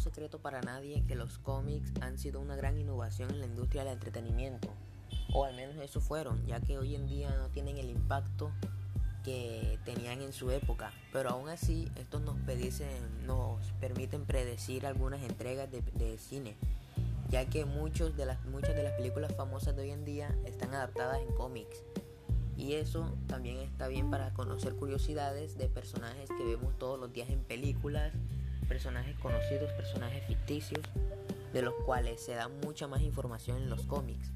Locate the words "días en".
27.10-27.42